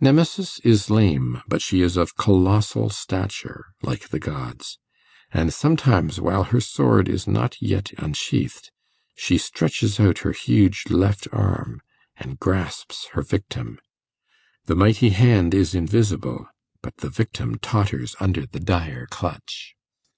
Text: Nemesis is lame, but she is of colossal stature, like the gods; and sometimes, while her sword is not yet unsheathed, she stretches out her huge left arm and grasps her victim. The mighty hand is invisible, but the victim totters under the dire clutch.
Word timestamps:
Nemesis 0.00 0.58
is 0.60 0.88
lame, 0.88 1.42
but 1.46 1.60
she 1.60 1.82
is 1.82 1.98
of 1.98 2.16
colossal 2.16 2.88
stature, 2.88 3.74
like 3.82 4.08
the 4.08 4.18
gods; 4.18 4.78
and 5.30 5.52
sometimes, 5.52 6.18
while 6.18 6.44
her 6.44 6.62
sword 6.62 7.10
is 7.10 7.28
not 7.28 7.60
yet 7.60 7.92
unsheathed, 7.98 8.70
she 9.16 9.36
stretches 9.36 10.00
out 10.00 10.20
her 10.20 10.32
huge 10.32 10.84
left 10.88 11.28
arm 11.30 11.82
and 12.16 12.40
grasps 12.40 13.08
her 13.12 13.20
victim. 13.20 13.78
The 14.64 14.76
mighty 14.76 15.10
hand 15.10 15.52
is 15.52 15.74
invisible, 15.74 16.48
but 16.80 16.96
the 16.96 17.10
victim 17.10 17.58
totters 17.58 18.16
under 18.18 18.46
the 18.46 18.60
dire 18.60 19.06
clutch. 19.10 19.74